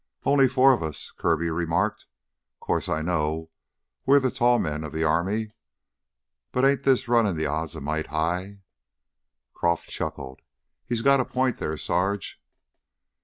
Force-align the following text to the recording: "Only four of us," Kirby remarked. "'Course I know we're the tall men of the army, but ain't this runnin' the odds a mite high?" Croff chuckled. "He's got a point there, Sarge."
"Only 0.23 0.47
four 0.47 0.73
of 0.73 0.81
us," 0.81 1.11
Kirby 1.11 1.51
remarked. 1.51 2.07
"'Course 2.59 2.89
I 2.89 3.03
know 3.03 3.51
we're 4.03 4.19
the 4.19 4.31
tall 4.31 4.57
men 4.57 4.83
of 4.83 4.93
the 4.93 5.03
army, 5.03 5.51
but 6.51 6.65
ain't 6.65 6.81
this 6.81 7.07
runnin' 7.07 7.37
the 7.37 7.45
odds 7.45 7.75
a 7.75 7.81
mite 7.81 8.07
high?" 8.07 8.61
Croff 9.53 9.85
chuckled. 9.87 10.41
"He's 10.87 11.03
got 11.03 11.19
a 11.19 11.23
point 11.25 11.59
there, 11.59 11.77
Sarge." 11.77 12.41